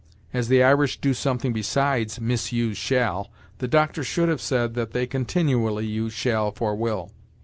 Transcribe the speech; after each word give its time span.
As 0.33 0.47
the 0.47 0.63
Irish 0.63 0.99
do 0.99 1.13
something 1.13 1.53
besides 1.53 2.19
misuse 2.19 2.75
shall, 2.75 3.29
the 3.59 3.67
Doctor 3.67 4.03
should 4.03 4.29
have 4.29 4.41
said 4.41 4.73
that 4.73 4.93
they 4.93 5.05
continually 5.05 5.85
use 5.85 6.11
shall 6.11 6.49
for 6.49 6.75
will. 6.75 7.11